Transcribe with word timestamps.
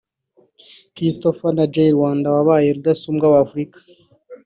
Christopher 0.95 1.51
na 1.57 1.65
Jay 1.73 1.89
Rwanda 1.95 2.27
wabaye 2.35 2.67
Rudasumbwa 2.75 3.25
wa 3.33 3.39
Afurika 3.45 3.77